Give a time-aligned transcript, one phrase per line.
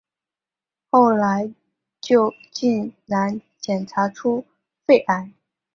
[0.89, 1.53] 后来
[2.01, 4.43] 就竟然检查出
[4.87, 5.31] 肺癌